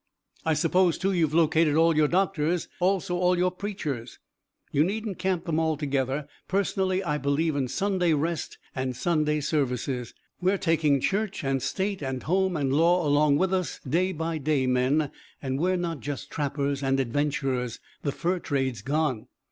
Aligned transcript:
"I 0.43 0.55
suppose, 0.55 0.97
too, 0.97 1.11
you've 1.11 1.35
located 1.35 1.75
all 1.75 1.95
your 1.95 2.07
doctors; 2.07 2.67
also 2.79 3.15
all 3.17 3.37
your 3.37 3.51
preachers 3.51 4.17
you 4.71 4.83
needn't 4.83 5.19
camp 5.19 5.45
them 5.45 5.59
all 5.59 5.77
together. 5.77 6.27
Personally 6.47 7.03
I 7.03 7.19
believe 7.19 7.55
in 7.55 7.67
Sunday 7.67 8.13
rest 8.13 8.57
and 8.73 8.95
Sunday 8.95 9.41
services. 9.41 10.15
We're 10.41 10.57
taking 10.57 11.01
church 11.01 11.43
and 11.43 11.61
state 11.61 12.01
and 12.01 12.23
home 12.23 12.57
and 12.57 12.73
law 12.73 13.05
along 13.05 13.37
with 13.37 13.53
us, 13.53 13.79
day 13.87 14.11
by 14.11 14.39
day, 14.39 14.65
men, 14.65 15.11
and 15.39 15.59
we're 15.59 15.77
not 15.77 15.99
just 15.99 16.31
trappers 16.31 16.81
and 16.81 16.99
adventurers. 16.99 17.79
The 18.01 18.11
fur 18.11 18.39
trade's 18.39 18.81
gone. 18.81 19.27